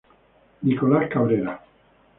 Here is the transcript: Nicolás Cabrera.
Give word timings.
Nicolás 0.63 1.07
Cabrera. 1.13 1.53